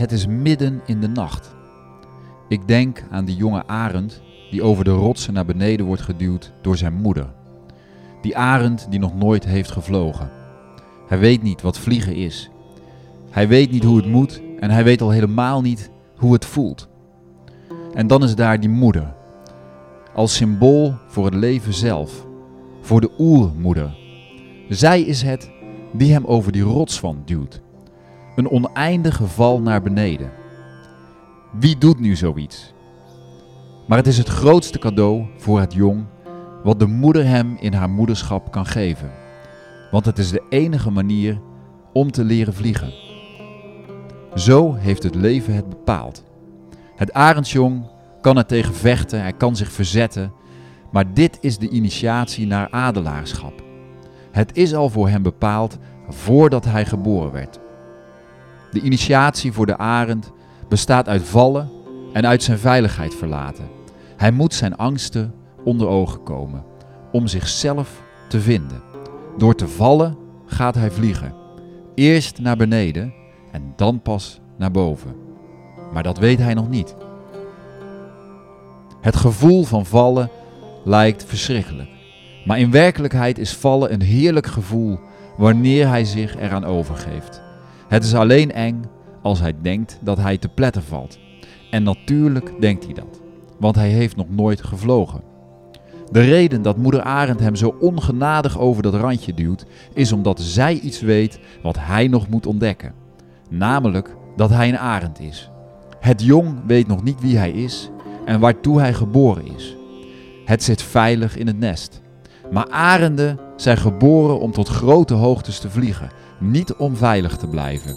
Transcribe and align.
Het 0.00 0.12
is 0.12 0.26
midden 0.26 0.80
in 0.86 1.00
de 1.00 1.08
nacht. 1.08 1.54
Ik 2.48 2.68
denk 2.68 3.04
aan 3.10 3.24
die 3.24 3.36
jonge 3.36 3.66
arend 3.66 4.22
die 4.50 4.62
over 4.62 4.84
de 4.84 4.90
rotsen 4.90 5.34
naar 5.34 5.44
beneden 5.44 5.86
wordt 5.86 6.02
geduwd 6.02 6.52
door 6.62 6.76
zijn 6.76 6.94
moeder. 6.94 7.32
Die 8.22 8.36
arend 8.36 8.86
die 8.90 8.98
nog 8.98 9.14
nooit 9.14 9.44
heeft 9.44 9.70
gevlogen. 9.70 10.30
Hij 11.06 11.18
weet 11.18 11.42
niet 11.42 11.62
wat 11.62 11.78
vliegen 11.78 12.14
is. 12.14 12.50
Hij 13.30 13.48
weet 13.48 13.70
niet 13.70 13.84
hoe 13.84 13.96
het 13.96 14.06
moet 14.06 14.42
en 14.60 14.70
hij 14.70 14.84
weet 14.84 15.00
al 15.00 15.10
helemaal 15.10 15.60
niet 15.60 15.90
hoe 16.16 16.32
het 16.32 16.44
voelt. 16.44 16.88
En 17.94 18.06
dan 18.06 18.22
is 18.22 18.34
daar 18.34 18.60
die 18.60 18.70
moeder, 18.70 19.14
als 20.14 20.34
symbool 20.34 20.94
voor 21.06 21.24
het 21.24 21.34
leven 21.34 21.74
zelf, 21.74 22.26
voor 22.80 23.00
de 23.00 23.10
oermoeder. 23.18 23.96
Zij 24.68 25.00
is 25.02 25.22
het 25.22 25.50
die 25.92 26.12
hem 26.12 26.24
over 26.24 26.52
die 26.52 26.62
rotswand 26.62 27.28
duwt. 27.28 27.62
Een 28.36 28.50
oneindige 28.50 29.26
val 29.26 29.60
naar 29.60 29.82
beneden. 29.82 30.30
Wie 31.52 31.78
doet 31.78 32.00
nu 32.00 32.16
zoiets? 32.16 32.72
Maar 33.86 33.98
het 33.98 34.06
is 34.06 34.18
het 34.18 34.28
grootste 34.28 34.78
cadeau 34.78 35.26
voor 35.36 35.60
het 35.60 35.72
jong 35.72 36.04
wat 36.62 36.78
de 36.78 36.86
moeder 36.86 37.26
hem 37.26 37.56
in 37.60 37.72
haar 37.72 37.90
moederschap 37.90 38.52
kan 38.52 38.66
geven. 38.66 39.10
Want 39.90 40.04
het 40.04 40.18
is 40.18 40.30
de 40.30 40.42
enige 40.48 40.90
manier 40.90 41.40
om 41.92 42.10
te 42.10 42.24
leren 42.24 42.54
vliegen. 42.54 42.92
Zo 44.34 44.74
heeft 44.74 45.02
het 45.02 45.14
leven 45.14 45.54
het 45.54 45.68
bepaald. 45.68 46.24
Het 46.96 47.12
arendsjong 47.12 47.90
kan 48.20 48.36
er 48.36 48.46
tegen 48.46 48.74
vechten, 48.74 49.20
hij 49.20 49.32
kan 49.32 49.56
zich 49.56 49.72
verzetten, 49.72 50.32
maar 50.90 51.14
dit 51.14 51.38
is 51.40 51.58
de 51.58 51.68
initiatie 51.68 52.46
naar 52.46 52.70
adelaarschap. 52.70 53.62
Het 54.30 54.56
is 54.56 54.74
al 54.74 54.88
voor 54.88 55.08
hem 55.08 55.22
bepaald 55.22 55.78
voordat 56.08 56.64
hij 56.64 56.84
geboren 56.84 57.32
werd. 57.32 57.60
De 58.70 58.80
initiatie 58.80 59.52
voor 59.52 59.66
de 59.66 59.78
arend 59.78 60.32
bestaat 60.68 61.08
uit 61.08 61.22
vallen 61.22 61.70
en 62.12 62.26
uit 62.26 62.42
zijn 62.42 62.58
veiligheid 62.58 63.14
verlaten. 63.14 63.68
Hij 64.16 64.30
moet 64.30 64.54
zijn 64.54 64.76
angsten 64.76 65.34
onder 65.64 65.88
ogen 65.88 66.22
komen 66.22 66.64
om 67.12 67.26
zichzelf 67.26 68.02
te 68.28 68.40
vinden. 68.40 68.82
Door 69.38 69.54
te 69.54 69.68
vallen 69.68 70.16
gaat 70.46 70.74
hij 70.74 70.90
vliegen. 70.90 71.34
Eerst 71.94 72.38
naar 72.38 72.56
beneden 72.56 73.14
en 73.52 73.72
dan 73.76 74.02
pas 74.02 74.40
naar 74.58 74.70
boven. 74.70 75.14
Maar 75.92 76.02
dat 76.02 76.18
weet 76.18 76.38
hij 76.38 76.54
nog 76.54 76.68
niet. 76.68 76.94
Het 79.00 79.16
gevoel 79.16 79.64
van 79.64 79.86
vallen 79.86 80.30
lijkt 80.84 81.24
verschrikkelijk. 81.24 81.88
Maar 82.44 82.58
in 82.58 82.70
werkelijkheid 82.70 83.38
is 83.38 83.56
vallen 83.56 83.92
een 83.92 84.02
heerlijk 84.02 84.46
gevoel 84.46 84.98
wanneer 85.36 85.88
hij 85.88 86.04
zich 86.04 86.36
eraan 86.36 86.64
overgeeft. 86.64 87.42
Het 87.90 88.04
is 88.04 88.14
alleen 88.14 88.52
eng 88.52 88.82
als 89.22 89.40
hij 89.40 89.54
denkt 89.62 89.98
dat 90.02 90.18
hij 90.18 90.38
te 90.38 90.48
pletten 90.48 90.82
valt. 90.82 91.18
En 91.70 91.82
natuurlijk 91.82 92.52
denkt 92.60 92.84
hij 92.84 92.94
dat, 92.94 93.20
want 93.58 93.74
hij 93.74 93.88
heeft 93.88 94.16
nog 94.16 94.26
nooit 94.28 94.62
gevlogen. 94.62 95.20
De 96.10 96.20
reden 96.20 96.62
dat 96.62 96.76
moeder 96.76 97.02
Arend 97.02 97.40
hem 97.40 97.54
zo 97.54 97.76
ongenadig 97.80 98.58
over 98.58 98.82
dat 98.82 98.94
randje 98.94 99.34
duwt, 99.34 99.66
is 99.94 100.12
omdat 100.12 100.40
zij 100.40 100.78
iets 100.78 101.00
weet 101.00 101.40
wat 101.62 101.76
hij 101.78 102.08
nog 102.08 102.28
moet 102.28 102.46
ontdekken. 102.46 102.92
Namelijk 103.48 104.16
dat 104.36 104.50
hij 104.50 104.68
een 104.68 104.78
arend 104.78 105.20
is. 105.20 105.50
Het 106.00 106.22
jong 106.22 106.54
weet 106.66 106.86
nog 106.86 107.02
niet 107.02 107.20
wie 107.20 107.36
hij 107.36 107.50
is 107.50 107.90
en 108.24 108.40
waartoe 108.40 108.80
hij 108.80 108.94
geboren 108.94 109.54
is. 109.56 109.76
Het 110.44 110.62
zit 110.62 110.82
veilig 110.82 111.36
in 111.36 111.46
het 111.46 111.58
nest. 111.58 112.00
Maar 112.50 112.68
arenden 112.68 113.38
zijn 113.56 113.76
geboren 113.76 114.40
om 114.40 114.52
tot 114.52 114.68
grote 114.68 115.14
hoogtes 115.14 115.58
te 115.58 115.70
vliegen, 115.70 116.10
niet 116.38 116.74
om 116.74 116.96
veilig 116.96 117.36
te 117.36 117.46
blijven. 117.46 117.96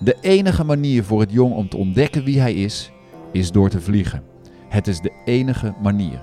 De 0.00 0.16
enige 0.20 0.64
manier 0.64 1.04
voor 1.04 1.20
het 1.20 1.32
jong 1.32 1.54
om 1.54 1.68
te 1.68 1.76
ontdekken 1.76 2.24
wie 2.24 2.40
hij 2.40 2.54
is, 2.54 2.90
is 3.32 3.52
door 3.52 3.68
te 3.68 3.80
vliegen. 3.80 4.22
Het 4.68 4.86
is 4.86 5.00
de 5.00 5.12
enige 5.24 5.74
manier. 5.82 6.20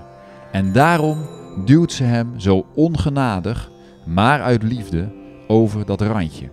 En 0.52 0.72
daarom 0.72 1.18
duwt 1.64 1.92
ze 1.92 2.04
hem 2.04 2.40
zo 2.40 2.66
ongenadig, 2.74 3.70
maar 4.06 4.42
uit 4.42 4.62
liefde, 4.62 5.12
over 5.48 5.84
dat 5.84 6.00
randje. 6.00 6.50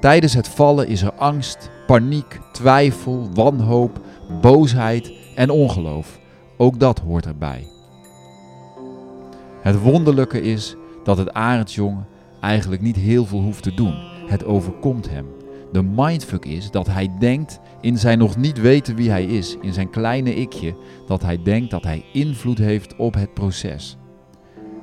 Tijdens 0.00 0.34
het 0.34 0.48
vallen 0.48 0.88
is 0.88 1.02
er 1.02 1.12
angst, 1.12 1.70
paniek, 1.86 2.40
twijfel, 2.52 3.28
wanhoop, 3.34 4.00
boosheid 4.40 5.12
en 5.34 5.50
ongeloof. 5.50 6.18
Ook 6.56 6.80
dat 6.80 6.98
hoort 6.98 7.26
erbij. 7.26 7.66
Het 9.62 9.80
wonderlijke 9.80 10.40
is 10.40 10.76
dat 11.04 11.18
het 11.18 11.32
arendsjongen 11.32 12.06
eigenlijk 12.40 12.82
niet 12.82 12.96
heel 12.96 13.26
veel 13.26 13.40
hoeft 13.40 13.62
te 13.62 13.74
doen. 13.74 13.94
Het 14.26 14.44
overkomt 14.44 15.10
hem. 15.10 15.26
De 15.72 15.82
mindfuck 15.82 16.44
is 16.44 16.70
dat 16.70 16.86
hij 16.86 17.10
denkt 17.18 17.60
in 17.80 17.98
zijn 17.98 18.18
nog 18.18 18.36
niet 18.36 18.60
weten 18.60 18.96
wie 18.96 19.10
hij 19.10 19.24
is, 19.24 19.56
in 19.60 19.72
zijn 19.72 19.90
kleine 19.90 20.34
ikje, 20.34 20.74
dat 21.06 21.22
hij 21.22 21.42
denkt 21.42 21.70
dat 21.70 21.82
hij 21.82 22.04
invloed 22.12 22.58
heeft 22.58 22.96
op 22.96 23.14
het 23.14 23.34
proces. 23.34 23.96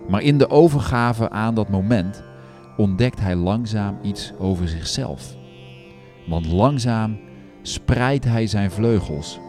Maar 0.07 0.21
in 0.21 0.37
de 0.37 0.49
overgave 0.49 1.29
aan 1.29 1.55
dat 1.55 1.69
moment 1.69 2.23
ontdekt 2.77 3.19
hij 3.19 3.35
langzaam 3.35 3.97
iets 4.01 4.33
over 4.37 4.67
zichzelf. 4.67 5.35
Want 6.27 6.45
langzaam 6.45 7.19
spreidt 7.61 8.25
hij 8.25 8.47
zijn 8.47 8.71
vleugels. 8.71 9.39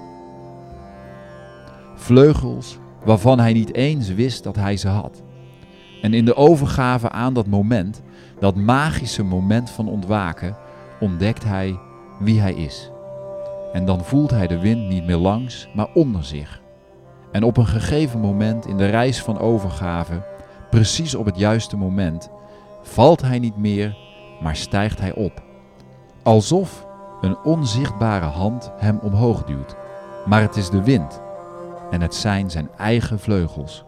Vleugels 1.94 2.78
waarvan 3.04 3.38
hij 3.38 3.52
niet 3.52 3.74
eens 3.74 4.14
wist 4.14 4.42
dat 4.42 4.56
hij 4.56 4.76
ze 4.76 4.88
had. 4.88 5.22
En 6.02 6.14
in 6.14 6.24
de 6.24 6.36
overgave 6.36 7.10
aan 7.10 7.34
dat 7.34 7.46
moment, 7.46 8.02
dat 8.38 8.54
magische 8.54 9.22
moment 9.22 9.70
van 9.70 9.88
ontwaken, 9.88 10.56
ontdekt 11.00 11.44
hij 11.44 11.78
wie 12.18 12.40
hij 12.40 12.54
is. 12.54 12.90
En 13.72 13.84
dan 13.84 14.04
voelt 14.04 14.30
hij 14.30 14.46
de 14.46 14.58
wind 14.58 14.88
niet 14.88 15.06
meer 15.06 15.16
langs, 15.16 15.68
maar 15.74 15.88
onder 15.94 16.24
zich. 16.24 16.60
En 17.32 17.42
op 17.42 17.56
een 17.56 17.66
gegeven 17.66 18.20
moment 18.20 18.66
in 18.66 18.76
de 18.76 18.86
reis 18.86 19.22
van 19.22 19.38
overgave, 19.38 20.22
precies 20.70 21.14
op 21.14 21.24
het 21.24 21.38
juiste 21.38 21.76
moment, 21.76 22.30
valt 22.82 23.22
hij 23.22 23.38
niet 23.38 23.56
meer, 23.56 23.96
maar 24.42 24.56
stijgt 24.56 25.00
hij 25.00 25.14
op. 25.14 25.42
Alsof 26.22 26.86
een 27.20 27.38
onzichtbare 27.38 28.24
hand 28.24 28.72
hem 28.76 28.98
omhoog 29.02 29.44
duwt. 29.44 29.76
Maar 30.26 30.40
het 30.40 30.56
is 30.56 30.70
de 30.70 30.82
wind 30.82 31.20
en 31.90 32.00
het 32.00 32.14
zijn 32.14 32.50
zijn 32.50 32.70
eigen 32.76 33.18
vleugels. 33.18 33.84